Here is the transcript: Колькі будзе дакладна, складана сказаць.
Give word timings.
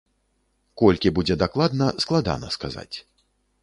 Колькі 0.83 1.13
будзе 1.19 1.39
дакладна, 1.43 1.93
складана 2.07 2.47
сказаць. 2.61 2.95